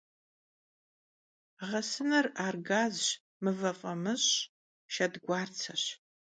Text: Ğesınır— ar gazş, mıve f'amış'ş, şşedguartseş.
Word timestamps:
Ğesınır— 1.69 2.25
ar 2.45 2.55
gazş, 2.67 3.05
mıve 3.43 3.71
f'amış'ş, 3.79 4.31
şşedguartseş. 4.93 5.83